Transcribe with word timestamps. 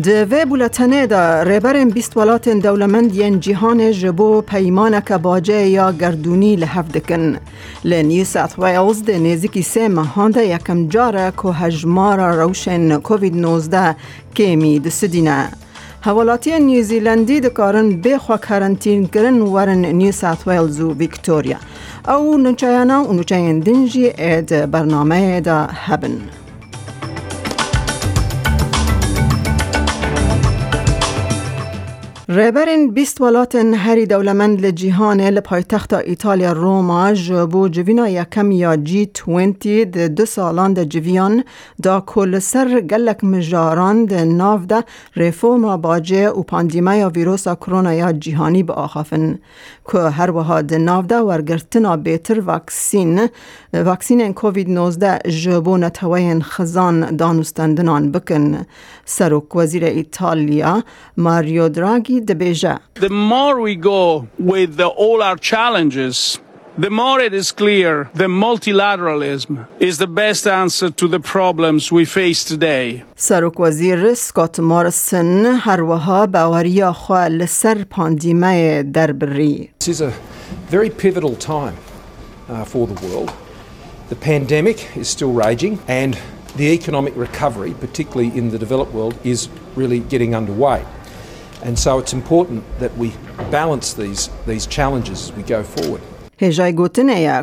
کردینه 0.00 0.24
دوی 0.24 0.44
بولتنه 0.44 1.06
دا 1.06 1.42
ریبرین 1.42 1.90
بیست 1.90 2.16
ولات 2.16 2.48
دولمند 2.48 3.16
ین 3.16 3.40
جیهان 3.40 3.92
جبو 3.92 4.40
پیمانک 4.40 5.12
باجه 5.12 5.66
یا 5.66 5.92
گردونی 5.92 6.56
لحف 6.56 6.88
دکن. 6.88 7.36
لنیو 7.84 8.24
سات 8.24 8.58
ویلز 8.58 9.02
ده 9.02 9.18
نیزیکی 9.18 9.62
سه 9.62 9.88
مهان 9.88 10.30
ده 10.30 10.46
یکم 10.46 10.88
جاره 10.88 11.32
که 11.42 11.48
هجمار 11.48 12.32
روشن 12.32 12.96
کووید 13.00 13.36
19 13.36 13.96
کمی 14.36 14.78
دسدینه 14.78 15.48
حوالاتی 16.00 16.58
نیوزیلندی 16.58 17.40
دکارن 17.40 18.00
بخوا 18.00 18.36
کرنتین 18.36 19.06
کرن 19.06 19.40
ورن 19.40 19.84
نیو 19.84 20.12
سات 20.12 20.48
ویلز 20.48 20.80
و 20.80 20.94
ویکتوریا. 20.94 21.56
او 22.08 22.38
نوچایانا 22.38 23.04
و 23.04 23.12
نوچاین 23.12 23.60
دنجی 23.60 24.06
اید 24.18 24.70
برنامه 24.70 25.40
دا 25.40 25.68
هبن. 25.72 26.39
ریبرین 32.32 32.90
بیست 32.90 33.20
ولاتن 33.20 33.74
هری 33.74 34.06
دولمند 34.06 34.66
لجیهان 34.66 35.20
لپایتخت 35.20 35.92
ایتالیا 35.92 36.52
روما 36.52 37.12
جبو 37.12 37.68
جوینا 37.68 38.08
یکم 38.08 38.50
یا 38.50 38.76
جی 38.76 39.06
توینتی 39.06 39.84
ده 39.84 40.08
دو 40.08 40.26
سالان 40.26 40.74
ده 40.74 40.84
جویان 40.84 41.44
دا 41.82 42.00
کل 42.06 42.38
سر 42.38 42.80
گلک 42.80 43.24
مجاران 43.24 44.04
ده 44.04 44.24
ناو 44.24 44.58
ده 44.58 44.84
ریفورما 45.16 45.76
باجه 45.76 46.28
و 46.28 46.42
پاندیمه 46.42 46.96
یا 46.96 47.08
ویروسا 47.08 47.54
کرونا 47.54 47.94
یا 47.94 48.12
جیهانی 48.12 48.62
به 48.62 48.72
آخافن. 48.72 49.38
که 49.92 49.98
هر 49.98 50.30
وها 50.30 50.62
ده 50.62 50.78
ناو 50.78 51.02
ده 51.02 51.18
ورگرتنا 51.18 51.96
بیتر 51.96 52.40
واکسین 52.40 53.28
واکسین 53.74 54.32
کووید 54.32 54.70
19 54.70 55.18
جبو 55.30 55.76
نتوین 55.76 56.42
خزان 56.42 57.16
دانستندنان 57.16 58.12
بکن. 58.12 58.66
سروک 59.04 59.56
وزیر 59.56 59.84
ایتالیا 59.84 60.82
ماریو 61.16 61.68
دراگی 61.68 62.19
The 62.19 63.09
more 63.09 63.61
we 63.61 63.75
go 63.75 64.27
with 64.37 64.75
the, 64.75 64.87
all 64.87 65.21
our 65.23 65.37
challenges, 65.37 66.39
the 66.77 66.89
more 66.89 67.21
it 67.21 67.33
is 67.33 67.53
clear 67.53 68.09
that 68.15 68.27
multilateralism 68.27 69.65
is 69.79 69.97
the 69.97 70.07
best 70.07 70.45
answer 70.45 70.89
to 70.89 71.07
the 71.07 71.21
problems 71.21 71.91
we 71.93 72.03
face 72.03 72.43
today. 72.43 73.03
سروک 73.15 73.59
وزیر 73.59 74.13
سکات 74.13 74.59
مارسن 74.59 75.45
هر 75.45 75.81
وها 75.81 76.25
باوریا 76.25 76.91
خوا 76.91 77.27
لسر 77.27 77.83
پاندیمه 77.83 78.83
دربری. 78.83 79.69
This 79.79 79.87
is 79.87 80.01
a 80.01 80.11
very 80.69 80.89
pivotal 80.89 81.35
time 81.35 81.77
uh, 82.49 82.65
for 82.65 82.87
the 82.87 83.07
world. 83.07 83.31
The 84.09 84.15
pandemic 84.15 84.97
is 84.97 85.07
still 85.07 85.31
raging 85.31 85.79
and 85.87 86.17
the 86.57 86.73
economic 86.73 87.13
recovery, 87.15 87.73
particularly 87.79 88.37
in 88.37 88.49
the 88.49 88.59
developed 88.59 88.93
world, 88.93 89.15
is 89.23 89.47
really 89.75 89.99
getting 89.99 90.35
underway. 90.35 90.83
هجای 96.42 96.72
گوتنه 96.72 97.42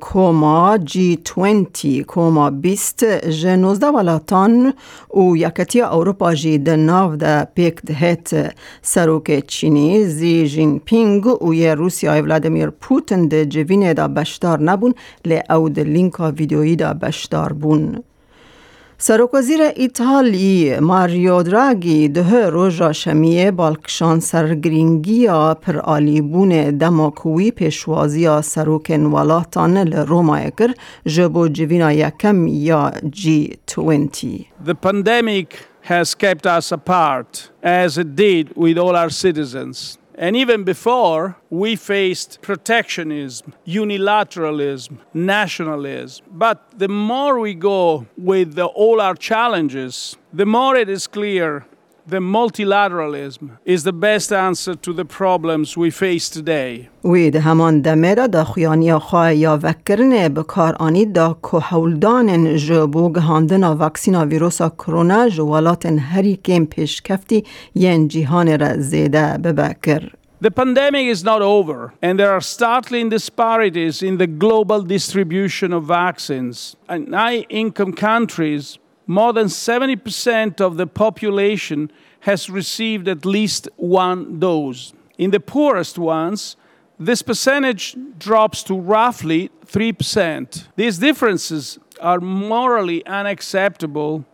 کوما 0.00 0.78
جی 0.78 1.16
20 1.16 2.02
کوما 2.06 2.50
بیست 2.50 3.04
جنوزده 3.28 3.86
ولاتان 3.86 4.74
و 5.14 5.36
یکتی 5.36 5.82
اروپا 5.82 6.34
جی 6.34 6.58
ده 6.58 6.76
ناو 6.76 7.16
ده 7.16 7.44
پیک 7.44 7.82
دهت 7.82 8.54
سروک 8.82 9.46
چینی 9.46 10.04
زی 10.04 10.46
جین 10.48 10.78
پینگ 10.78 11.42
و 11.42 11.54
یه 11.54 11.74
روسیای 11.74 12.20
ولادیمیر 12.20 12.70
پوتن 12.70 13.28
ده 13.28 13.46
جوینه 13.46 13.94
ده 13.94 14.08
بشدار 14.08 14.62
نبون 14.62 14.94
لی 15.24 15.40
او 15.50 15.68
ده 15.68 15.84
لینکا 15.84 16.30
ویدیویی 16.30 16.76
ده 16.76 16.92
بشدار 16.92 17.52
بون. 17.52 18.02
سروک 18.98 19.34
وزیر 19.34 19.60
ایتالی 19.76 20.80
ماریو 20.80 21.42
دراگی 21.42 22.08
ده 22.08 22.46
روژا 22.46 22.92
شمیه 22.92 23.50
بالکشان 23.50 24.20
سرگرینگی 24.20 25.26
پر 25.62 25.78
آلیبون 25.78 26.78
دماکوی 26.78 27.50
پیشوازی 27.50 28.42
سروک 28.42 28.90
نوالاتان 28.90 29.78
لروما 29.78 30.36
اکر 30.36 30.74
جبو 31.06 31.48
جوینا 31.48 31.92
یکم 31.92 32.46
یا 32.46 32.92
جی 33.10 33.58
20 33.66 34.46
The 34.64 34.74
pandemic 34.74 35.48
has 35.82 36.14
kept 36.14 36.46
us 36.46 36.72
apart 36.72 37.50
as 37.62 37.98
it 37.98 38.16
did 38.16 38.56
with 38.56 38.78
all 38.78 38.96
our 38.96 39.10
citizens. 39.10 39.98
And 40.16 40.36
even 40.36 40.62
before, 40.62 41.36
we 41.50 41.74
faced 41.74 42.40
protectionism, 42.40 43.52
unilateralism, 43.66 44.98
nationalism. 45.12 46.24
But 46.30 46.78
the 46.78 46.88
more 46.88 47.40
we 47.40 47.54
go 47.54 48.06
with 48.16 48.54
the, 48.54 48.66
all 48.66 49.00
our 49.00 49.16
challenges, 49.16 50.16
the 50.32 50.46
more 50.46 50.76
it 50.76 50.88
is 50.88 51.08
clear 51.08 51.66
that 52.09 52.21
multilateralism 52.21 53.57
is 53.65 53.83
the 53.83 53.93
best 53.93 54.31
answer 54.31 54.75
to 54.75 54.93
the 54.93 55.05
problems 55.05 55.77
we 55.77 55.91
face 55.91 56.29
today. 56.29 56.89
وی 57.03 57.29
ده 57.29 57.39
همان 57.39 57.81
دمه 57.81 58.15
دا 58.15 58.27
دا 58.27 58.43
خویانی 58.43 58.93
خواه 58.97 59.33
یا 59.33 59.59
وکرنه 59.63 60.29
بکار 60.29 60.75
آنی 60.79 61.05
دا 61.05 61.37
که 61.51 61.57
حولدان 61.57 62.55
جبو 62.55 63.11
گهاندن 63.11 63.63
واکسینا 63.63 64.25
ویروسا 64.25 64.69
کرونا 64.69 65.29
جوالات 65.29 65.85
هری 65.85 66.35
کم 66.35 66.65
پیش 66.65 67.01
کفتی 67.01 67.43
ین 67.75 68.07
جیهان 68.07 68.59
را 68.59 68.77
زیده 68.77 69.37
ببکر. 69.37 70.11
The 70.41 70.51
pandemic 70.51 71.07
is 71.07 71.21
not 71.21 71.41
over, 71.41 71.91
and 72.01 72.17
there 72.17 72.31
are 72.31 72.39
startling 72.39 73.09
disparities 73.09 74.01
in 74.01 74.19
the 74.19 74.27
global 74.27 74.81
distribution 74.81 75.73
of 75.73 75.83
vaccines. 75.83 76.77
In 76.89 77.11
high 77.11 77.45
income 77.49 77.91
countries, 77.91 78.79
more 79.06 79.32
than 79.32 79.46
70% 79.46 80.60
of 80.60 80.76
the 80.76 80.86
population 80.86 81.90
has 82.20 82.48
received 82.48 83.08
at 83.08 83.24
least 83.24 83.68
one 83.76 84.38
dose. 84.40 84.92
In 85.18 85.30
the 85.30 85.40
poorest 85.40 85.98
ones, 85.98 86.56
this 86.98 87.22
percentage 87.22 87.96
drops 88.18 88.62
to 88.64 88.74
roughly 88.74 89.50
3%. 89.66 90.68
These 90.76 90.98
differences 90.98 91.78
are 92.00 92.20
morally 92.20 93.04
unacceptable 93.06 94.24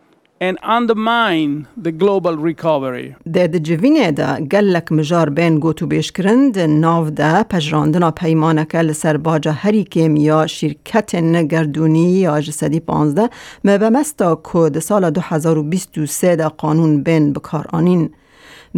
and 0.47 0.57
undermine 0.63 1.67
the 1.77 1.91
global 1.91 2.35
recovery. 2.49 3.15
ده 3.33 3.47
ده 3.47 3.59
جوینه 3.59 4.11
ده. 4.11 4.39
گلک 4.51 4.91
مجار 4.91 5.29
بین 5.29 5.59
گوتو 5.59 5.87
بیشکرند 5.87 6.59
ناو 6.59 7.09
ده 7.09 7.43
پجراندنا 7.43 8.11
پیمانک 8.11 8.75
لسر 8.75 9.17
باجا 9.17 9.51
هری 9.51 9.83
کم 9.83 10.15
یا 10.15 10.47
شرکت 10.47 11.15
نگردونی 11.15 12.11
یا 12.11 12.41
جسدی 12.41 12.79
پانزده. 12.79 13.29
مبمستا 13.63 14.41
که 14.53 14.79
سال 14.79 15.09
2023 15.09 16.35
ده 16.35 16.47
قانون 16.47 17.03
بین 17.03 17.33
بکار 17.33 17.67
آنین. 17.73 18.09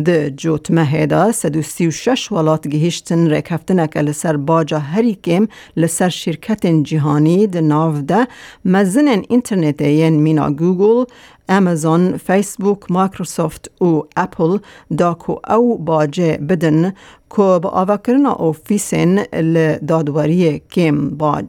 د 0.05 0.29
جوت 0.41 0.71
مهدا 0.71 1.31
136 1.31 2.31
ولات 2.31 2.67
گهشتن 2.67 3.27
رکفتنک 3.27 3.97
لسر 3.97 4.37
باجا 4.37 4.79
هری 4.79 5.17
لسر 5.77 6.09
شرکت 6.09 6.65
جهانی 6.65 7.47
د 7.47 7.57
ناو 7.57 8.01
ده 8.01 8.27
مزن 8.65 9.07
انترنت 9.29 9.81
ین 9.81 10.13
مینا 10.13 10.49
گوگل. 10.49 11.05
امازون، 11.49 12.17
فیسبوک، 12.17 12.91
مایکروسافت 12.91 13.81
و 13.81 14.01
اپل 14.17 14.57
داکو 14.97 15.35
او 15.49 15.77
باجه 15.77 16.37
بدن 16.37 16.93
که 17.29 17.59
با 17.61 17.69
آوکرنا 17.69 18.31
اوفیسن 18.31 19.23
لدادواری 19.33 20.59
کم 20.59 21.09
باج. 21.09 21.45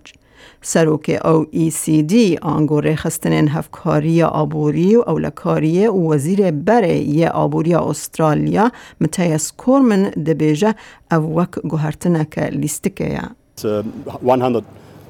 سروک 0.62 1.20
او 1.24 1.46
ای 1.50 1.70
سی 1.70 2.02
دی 2.02 2.38
آنگوره 2.42 2.96
خستنین 2.96 3.48
هفکاری 3.48 4.22
آبوری 4.22 4.96
و 4.96 5.04
اولکاری 5.06 5.86
و 5.86 6.12
وزیر 6.12 6.50
بره 6.50 6.96
یه 6.96 7.28
آبوری 7.28 7.74
استرالیا 7.74 8.70
متیس 9.00 9.52
کورمن 9.56 10.02
دبیجه 10.02 10.74
او 11.12 11.38
وک 11.38 11.58
گوهرتنک 11.58 12.38
لیستکه 12.38 13.04
یا. 13.04 13.30
100 13.56 13.84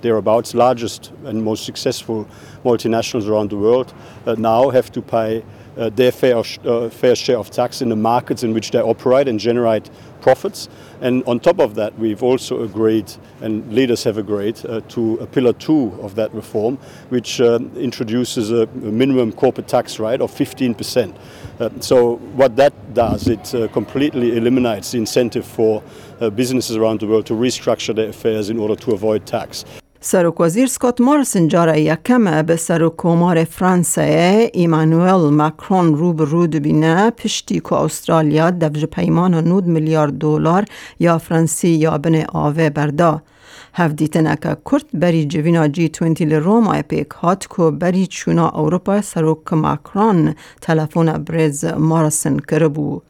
thereabouts, 0.05 0.55
largest 0.55 1.11
and 1.25 1.43
most 1.43 1.65
successful 1.65 2.29
multinationals 2.65 3.27
around 3.27 3.51
the 3.51 3.56
world, 3.56 3.93
uh, 4.27 4.37
now 4.39 4.71
have 4.71 4.93
to 4.93 5.03
pay 5.03 5.43
uh, 5.77 5.91
their 5.91 6.12
fair, 6.12 6.37
uh, 6.37 6.89
fair 6.89 7.17
share 7.17 7.39
of 7.39 7.51
tax 7.51 7.83
in 7.83 7.89
the 7.89 7.97
markets 7.97 8.45
in 8.45 8.55
which 8.55 8.71
they 8.71 8.81
operate 8.81 9.27
and 9.27 9.41
generate 9.41 9.91
profits. 10.21 10.69
And 11.01 11.25
on 11.25 11.41
top 11.41 11.59
of 11.59 11.75
that, 11.75 11.99
we've 11.99 12.23
also 12.23 12.62
agreed, 12.62 13.12
and 13.41 13.73
leaders 13.73 14.05
have 14.05 14.17
agreed, 14.17 14.65
uh, 14.67 14.83
to 14.91 15.15
a 15.17 15.27
pillar 15.27 15.53
two 15.53 15.99
of 16.01 16.15
that 16.15 16.33
reform, 16.33 16.77
which 17.09 17.41
uh, 17.41 17.59
introduces 17.77 18.53
a, 18.53 18.67
minimum 18.77 19.33
corporate 19.33 19.67
tax 19.67 19.99
rate 19.99 20.21
of 20.21 20.31
15%. 20.31 21.17
Uh, 21.59 21.71
so, 21.81 22.17
what 22.37 22.57
that 22.57 22.95
does, 22.95 23.27
it 23.29 23.55
uh, 23.55 23.69
completely 23.69 24.37
eliminates 24.37 24.93
the 24.93 24.99
incentive 24.99 25.45
for 25.45 25.83
businesses 26.37 26.77
around 26.77 27.00
the 27.00 27.07
world 27.07 27.27
to 27.27 27.35
restructure 27.35 27.95
their 27.95 28.09
affairs 28.09 28.49
in 28.49 28.59
order 28.59 28.77
to 28.77 28.93
avoid 28.93 29.27
tax. 29.27 29.65
سروک 30.06 30.41
وزیر 30.41 30.67
سکوت 30.67 31.01
مارسن 31.01 31.49
جاره 31.49 31.81
یکم 31.81 32.43
به 32.43 32.56
سروک 32.56 32.97
کمار 32.97 33.45
فرانسه 33.45 34.51
ایمانوئل 34.53 35.31
مکرون 35.31 35.95
رو 35.95 36.12
به 36.12 36.25
رو 36.25 36.47
بینه 36.47 37.11
پشتی 37.11 37.61
که 37.61 37.73
استرالیا 37.73 38.51
دفج 38.51 38.85
پیمان 38.85 39.35
نود 39.35 39.67
میلیارد 39.67 40.12
دلار 40.19 40.65
یا 41.01 41.19
فرانسی 41.19 41.69
یا 41.69 41.99
بن 41.99 42.25
آوه 42.33 42.71
بردا. 42.71 43.23
هفدیتن 43.75 44.26
اکا 44.26 44.55
کرد 44.70 44.85
بری 44.94 45.25
جوینا 45.25 45.67
جی 45.67 45.88
توینتی 45.88 46.25
لروما 46.25 46.82
پیک 46.88 47.08
هات 47.23 47.46
کو 47.46 47.70
بری 47.70 48.06
چونا 48.06 48.49
اوروپا 48.49 49.00
سروک 49.00 49.52
ماکران 49.52 50.35
تلفون 50.61 51.25
برز 51.25 51.64
مارسن 51.64 52.38
کربو. 52.38 53.02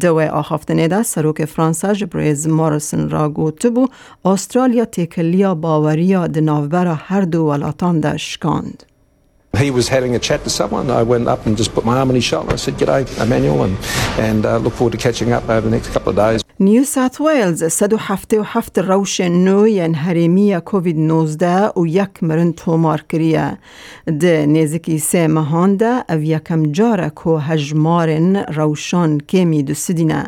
دوی 0.00 0.26
آخافتنه 0.26 0.88
ده 0.88 1.02
سروک 1.02 1.44
فرانسا 1.44 1.94
برز 2.12 2.48
مارسن 2.48 3.08
را 3.08 3.28
گوته 3.28 3.70
بو 3.70 3.88
استرالیا 4.24 4.84
تکلیا 4.84 5.54
باوریا 5.54 6.26
دناوبر 6.26 6.86
هر 6.86 7.20
دو 7.20 7.44
ولاتان 7.44 8.00
ده 8.00 8.16
شکاند. 8.16 8.82
He 9.56 9.70
was 9.70 9.88
having 9.88 10.14
a 10.14 10.18
chat 10.18 10.44
to 10.44 10.50
someone. 10.50 10.90
I 10.90 11.02
went 11.02 11.28
up 11.28 11.46
and 11.46 11.56
just 11.56 11.72
put 11.74 11.84
my 11.84 11.96
arm 11.96 12.10
on 12.10 12.14
his 12.14 12.24
shoulder. 12.24 12.52
I 12.52 12.56
said, 12.56 12.74
G'day, 12.74 13.02
Emmanuel, 13.24 13.62
and, 13.62 13.76
and 14.18 14.44
uh, 14.44 14.58
look 14.58 14.74
forward 14.74 14.92
to 14.92 14.98
catching 14.98 15.32
up 15.32 15.48
over 15.48 15.62
the 15.62 15.70
next 15.70 15.88
couple 15.94 16.10
of 16.10 16.16
days. 16.16 16.45
نیو 16.60 16.84
ساوت 16.84 17.20
ویلز 17.20 17.64
177 17.64 18.78
روش 18.78 19.20
نو 19.20 19.66
ین 19.68 19.94
هرمی 19.94 20.60
کووید 20.60 20.98
19 20.98 21.68
و 21.80 21.86
یک 21.86 22.22
مرن 22.22 22.52
تومار 22.52 23.04
کریه. 23.08 23.58
ده 24.20 24.46
نزکی 24.46 24.98
سه 24.98 25.26
مهان 25.28 25.76
ده 25.76 26.04
او 26.08 26.22
یکم 26.22 26.72
جاره 26.72 27.12
که 27.24 27.30
هجمارن 27.30 28.36
روشان 28.36 29.20
کمی 29.20 29.62
دو 29.62 29.74
سدینه. 29.74 30.26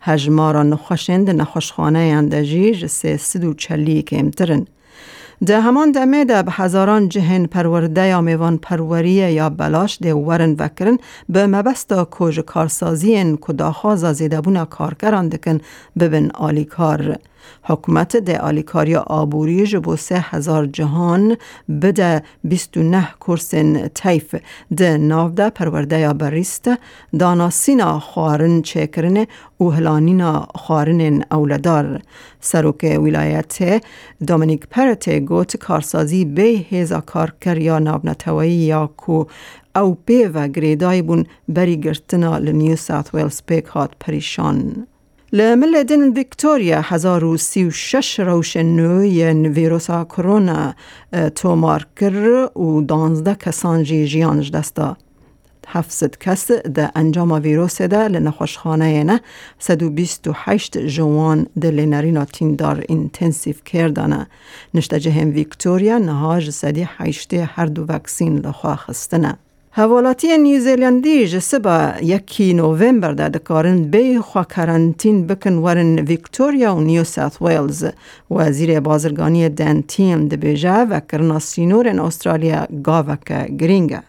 هجمارا 0.00 0.62
نخوشخانه 0.62 1.98
اندجی 1.98 2.74
جسه 2.74 3.16
سدو 3.16 3.54
چلی 3.54 4.02
کمترن. 4.02 4.66
ده 5.44 5.60
همان 5.60 5.92
دمه 5.92 6.24
ده 6.24 6.42
به 6.42 6.52
هزاران 6.52 7.08
جهن 7.08 7.46
پرورده 7.46 8.06
یا 8.06 8.20
میوان 8.20 8.58
پروریه 8.58 9.32
یا 9.32 9.50
بلاش 9.50 9.98
ده 10.02 10.14
ورن 10.14 10.56
وکرن 10.58 10.98
به 11.28 11.46
مبستا 11.46 12.08
کج 12.10 12.40
کارسازی 12.40 13.36
کدا 13.40 13.72
خوازا 13.72 14.12
زیده 14.12 14.40
بونا 14.40 14.64
کارکران 14.64 15.28
دکن 15.28 15.60
ببن 15.98 16.30
آلی 16.30 16.64
کار. 16.64 17.18
حکومت 17.62 18.16
ده 18.16 18.38
آلیکاریا 18.38 19.00
آبوری 19.00 19.66
جبو 19.66 19.96
سه 19.96 20.24
هزار 20.30 20.66
جهان 20.66 21.36
بده 21.82 22.22
نه 22.76 23.08
کرسن 23.20 23.88
تیف 23.88 24.34
ده 24.76 24.98
ناو 24.98 25.30
ده 25.30 25.50
پرورده 25.50 25.98
یا 25.98 26.12
بریست 26.12 26.70
دانا 27.18 27.50
سینا 27.50 28.00
خوارن 28.00 28.62
چکرن 28.62 29.26
و 29.60 29.64
هلانینا 29.64 30.48
خوارن 30.54 31.24
اولدار 31.30 32.00
سروک 32.40 32.84
ولایت 33.02 33.82
دومینیک 34.26 34.66
پرت 34.70 35.08
گوت 35.08 35.56
کارسازی 35.56 36.24
به 36.24 36.42
هزا 36.70 37.00
کارکر 37.00 37.58
یا 37.58 37.78
نابنتوایی 37.78 38.52
یا 38.52 38.90
کو 38.96 39.24
او 39.76 39.94
پی 40.06 40.24
و 40.24 40.48
گریدای 40.48 41.02
بون 41.02 41.26
بری 41.48 41.76
گرتنا 41.80 42.38
لنیو 42.38 42.76
ساوت 42.76 43.14
ویلز 43.14 43.42
پیک 43.46 43.64
هات 43.64 43.90
پریشان. 44.00 44.86
لملدن 45.36 46.12
ویکتوریا 46.12 46.80
هزار 46.80 47.24
و 47.24 47.36
سی 47.36 47.64
و 47.64 47.70
شش 47.70 48.20
روش 48.20 48.56
نوی 48.56 49.24
ویروسا 49.32 50.04
کرونا 50.04 50.74
تومار 51.34 51.86
کر 51.96 52.48
و 52.58 52.82
دانزده 52.82 53.34
کسان 53.34 53.82
جی 53.82 54.06
جیانش 54.06 54.50
دستا. 54.50 54.96
کس 56.20 56.50
ده 56.50 56.90
انجام 56.94 57.32
ویروس 57.32 57.82
ده 57.82 58.08
لنخوشخانه 58.08 59.04
نه. 59.04 59.20
سد 59.58 59.82
و 59.82 59.90
بیست 59.90 60.28
و 60.28 60.32
هشت 60.34 60.78
جوان 60.78 61.46
ده 61.60 61.70
لنرینا 61.70 62.24
تیندار 62.24 62.84
انتنسیف 62.88 63.64
کردانه 63.64 64.26
نشته 64.74 65.00
جهم 65.00 65.30
ویکتوریا 65.34 65.98
نهاج 65.98 66.50
سدی 66.50 66.88
هشته 66.96 67.44
هر 67.44 67.66
دو 67.66 67.84
وکسین 67.88 68.38
لخواه 68.38 68.76
خستنه. 68.76 69.38
هوالاتی 69.78 70.38
نیوزیلندی 70.38 71.26
جسبا 71.26 71.92
یکی 72.02 72.52
نوامبر 72.54 73.12
ده 73.12 73.28
دکارن 73.28 73.82
بی 73.82 74.18
خوا 74.18 74.44
کرنتین 74.44 75.26
بکن 75.26 75.54
ورن 75.54 75.98
ویکتوریا 75.98 76.74
و 76.74 76.80
نیو 76.80 77.04
ساوت 77.04 77.42
ویلز 77.42 77.84
وزیر 78.30 78.80
بازرگانی 78.80 79.48
دن 79.48 79.82
تیم 79.82 80.28
ده 80.28 80.36
بیجه 80.36 80.84
و 80.84 81.00
کرنا 81.00 81.38
سینور 81.38 81.92
in 81.92 81.98
استرالیا 81.98 82.66
گاوک 82.84 83.32
گرینگه 83.58 84.02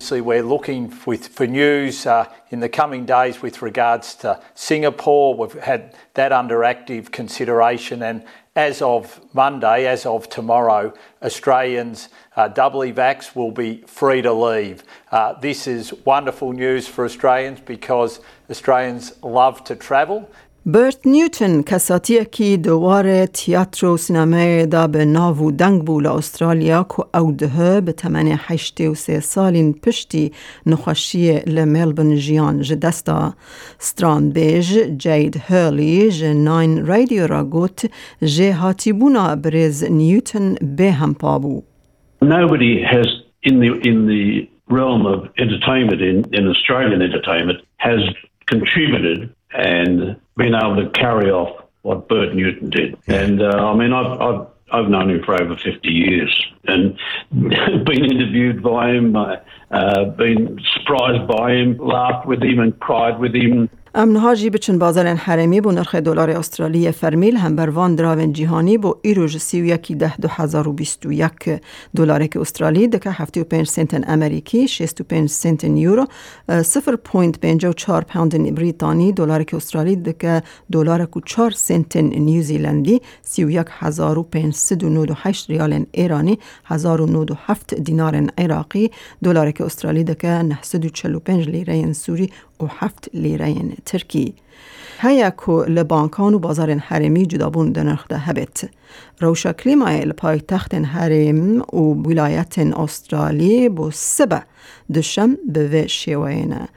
See, 0.00 0.20
we're 0.20 0.44
looking 0.44 0.94
with, 1.06 1.26
for 1.26 1.46
news 1.48 2.06
uh, 2.06 2.26
in 2.50 2.60
the 2.60 2.68
coming 2.68 3.04
days 3.04 3.42
with 3.42 3.62
regards 3.62 4.14
to 4.22 4.40
Singapore. 4.54 5.34
We've 5.34 5.60
had 5.60 5.96
that 6.14 6.30
under 6.30 6.62
active 6.62 7.10
consideration, 7.10 8.02
and 8.02 8.22
as 8.58 8.82
of 8.82 9.20
Monday, 9.34 9.86
as 9.86 10.04
of 10.04 10.28
tomorrow, 10.28 10.92
Australians 11.22 12.08
uh, 12.34 12.48
doubly 12.48 12.92
vax 12.92 13.36
will 13.36 13.52
be 13.52 13.84
free 13.86 14.20
to 14.20 14.32
leave. 14.32 14.82
Uh, 15.12 15.32
this 15.34 15.68
is 15.68 15.92
wonderful 16.04 16.52
news 16.52 16.88
for 16.88 17.04
Australians 17.04 17.60
because 17.60 18.18
Australians 18.50 19.12
love 19.22 19.62
to 19.62 19.76
travel 19.76 20.28
برت 20.74 21.06
نیوتن 21.06 21.62
کساتی 21.62 22.24
کی 22.24 22.56
دوار 22.56 23.26
تیاتر 23.26 23.86
و 23.86 23.96
سینمای 23.96 24.66
دا 24.66 24.86
به 24.86 25.04
ناو 25.04 25.50
دنگ 25.50 25.84
بول 25.84 26.06
استرالیا 26.06 26.86
که 26.96 27.18
او 27.18 27.32
ده 27.32 27.80
به 27.80 27.92
تمن 27.92 28.38
هشته 28.48 28.88
و 28.88 28.94
سه 28.94 29.20
سالین 29.20 29.72
پشتی 29.72 30.32
نخوشی 30.66 31.38
لملبن 31.46 32.16
جیان 32.16 32.60
جدستا 32.60 33.34
ستران 33.78 34.30
بیج 34.30 34.78
جید 34.98 35.42
هرلی 35.48 36.10
ج 36.10 36.24
ناین 36.24 36.86
رادیو 36.86 37.26
را 37.26 37.44
گوت 37.44 37.90
برز 39.44 39.84
نیوتن 39.90 40.54
به 40.76 40.92
هم 40.92 41.14
پابو 41.14 41.62
Nobody 42.22 42.82
has 42.94 43.06
in 43.48 43.60
the 43.62 43.70
in 43.90 43.98
the 44.12 44.24
realm 44.78 45.02
of 45.14 45.18
entertainment 45.44 46.00
in, 46.10 46.16
in 46.38 46.44
Australian 46.54 47.00
entertainment 47.08 47.58
has 47.88 48.00
contributed 48.52 49.18
and 49.54 50.16
been 50.38 50.54
able 50.54 50.76
to 50.76 50.88
carry 50.90 51.30
off 51.30 51.64
what 51.82 52.08
Bert 52.08 52.34
Newton 52.34 52.70
did. 52.70 52.96
And 53.06 53.42
uh, 53.42 53.48
I 53.48 53.74
mean, 53.74 53.92
I've, 53.92 54.20
I've, 54.20 54.46
I've 54.70 54.88
known 54.88 55.10
him 55.10 55.22
for 55.24 55.40
over 55.40 55.56
50 55.56 55.88
years 55.88 56.46
and 56.64 56.98
been 57.32 58.04
interviewed 58.04 58.62
by 58.62 58.90
him, 58.90 59.16
uh, 59.16 59.36
uh, 59.70 60.04
been 60.04 60.58
surprised 60.74 61.26
by 61.26 61.52
him, 61.52 61.76
laughed 61.78 62.26
with 62.26 62.42
him 62.42 62.60
and 62.60 62.78
cried 62.80 63.18
with 63.18 63.34
him. 63.34 63.68
امنهاجی 64.00 64.50
بچن 64.50 64.78
بازار 64.78 65.06
حرمی 65.06 65.60
بو 65.60 65.72
نرخ 65.72 65.94
دلار 65.94 66.30
استرالی 66.30 66.92
فرمیل 66.92 67.36
هم 67.36 67.56
بر 67.56 67.70
وان 67.70 67.94
دراون 67.94 68.32
جهانی 68.32 68.78
بو 68.78 68.94
ایروج 69.02 69.38
سی 69.38 69.60
و 69.62 69.64
یکی 69.64 69.94
ده 69.94 70.16
دو 70.16 70.28
هزار 70.28 70.68
و 70.68 70.72
بیست 70.72 71.06
و 71.06 71.12
یک 71.12 71.60
دلار 71.96 72.26
که 72.26 72.40
استرالی 72.40 72.88
دکه 72.88 73.10
هفتی 73.10 73.40
و 73.40 73.44
پنج 73.44 73.66
سنت 73.66 74.08
امریکی 74.08 74.68
شست 74.68 75.00
و 75.00 75.04
پنج 75.04 75.28
سنت 75.28 75.64
یورو 75.64 76.06
سفر 76.48 76.96
پوینت 76.96 77.40
پنج 77.40 77.64
و 77.64 77.72
چار 77.72 78.04
پوند 78.04 78.54
بریتانی 78.54 79.12
دلار 79.12 79.42
که 79.42 79.56
استرالی 79.56 79.96
دکه 79.96 80.42
دلار 80.72 81.06
کو 81.06 81.20
چار 81.20 81.50
سنت 81.50 81.96
نیوزیلندی 81.96 83.02
سی 83.22 83.44
و 83.44 83.50
یک 83.50 83.66
هزار 83.70 84.18
و 84.18 84.22
پنج 84.22 84.54
سد 84.54 84.84
و 84.84 84.88
نود 84.88 85.10
و 85.10 85.14
هشت 85.16 85.50
ریال 85.50 85.86
ایرانی 85.92 86.38
هزار 86.64 87.00
و 87.00 87.06
نود 87.06 87.30
و 87.30 87.34
هفت 87.46 87.74
دینار 87.74 88.26
عراقی 88.38 88.90
دلار 89.24 89.50
که 89.50 89.64
استرالی 89.64 90.04
دکه 90.04 90.28
نه 90.28 90.58
سد 90.62 90.84
و 90.84 90.88
چل 90.88 91.14
و 91.14 91.20
پنج 91.20 91.48
لیره 91.48 91.92
سوری 91.92 92.30
و 92.60 92.66
لیره 93.14 93.54
ترکی 93.84 94.34
هیا 95.00 95.30
کو 95.30 95.64
و 96.34 96.38
بازار 96.38 96.70
حرمی 96.70 97.26
جدابون 97.26 97.72
دنرخ 97.72 98.08
ده 98.08 98.18
هبت. 98.18 98.68
روشا 99.20 99.52
کلیمای 99.52 100.00
لپای 100.00 100.40
تخت 100.40 100.74
حرم 100.74 101.60
و 101.60 101.76
ولایت 101.76 102.58
استرالی 102.58 103.68
بو 103.68 103.90
سبه 103.90 104.42
دشم 104.94 105.36
به 105.46 105.84
و 105.84 105.86
شیوینه. 105.86 106.68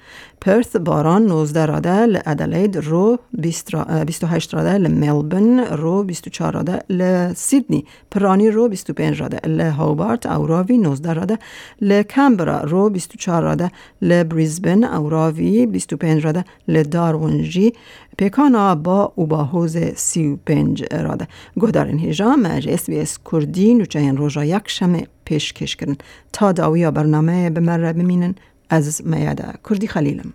پرث 0.41 0.75
باران 0.75 1.25
19 1.25 1.65
راده 1.65 2.05
لادلید 2.05 2.77
رو 2.77 3.19
28 3.33 4.53
راده 4.53 4.77
لملبن 4.77 5.60
رو 5.60 6.03
24 6.03 6.53
راده 6.53 6.79
لسیدنی 6.89 7.86
پرانی 8.12 8.50
رو 8.50 8.69
25 8.69 9.21
راده 9.21 9.48
لهوبارت 9.48 10.25
اوراوی 10.25 10.77
19 10.77 11.13
راده 11.13 11.39
لکمبرا 11.81 12.62
رو 12.62 12.89
24 12.89 13.43
راده 13.43 13.71
لبریزبن 14.01 14.83
اوراوی 14.83 15.65
25 15.65 16.25
راده 16.25 16.45
لدارونجی 16.67 17.74
پیکانا 18.17 18.75
با 18.75 19.13
او 19.15 19.27
با 19.27 19.43
حوز 19.43 19.77
35 19.77 20.83
راده. 20.91 21.27
گهدارن 21.62 21.98
هیجا 21.98 22.36
مجلس 22.36 22.89
بی 22.89 23.00
اس 23.00 23.19
کردی 23.31 23.74
نوچه 23.74 24.12
روژا 24.12 24.45
یک 24.45 24.63
شمه 24.65 25.07
پیشکش 25.25 25.75
کرن. 25.75 25.95
تا 26.33 26.51
داویا 26.51 26.91
برنامه 26.91 27.50
بمره 27.50 27.93
بمینن. 27.93 28.36
از 28.72 29.01
میاده 29.06 29.46
کردی 29.70 29.88
خلیلم 29.88 30.34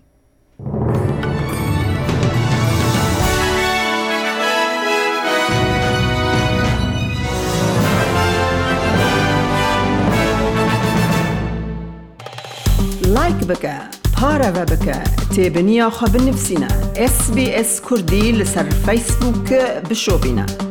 لایک 13.07 13.37
بکه 13.37 13.75
پارە 14.17 14.51
بکە 14.73 14.99
تێبنییا 15.35 15.89
خە 15.97 16.07
بنفسینە 16.13 16.71
SسBS 17.15 17.73
کوردی 17.87 18.27
لەسەر 18.39 18.67
فیسبووکە 18.85 19.63
بشۆبینە. 19.89 20.66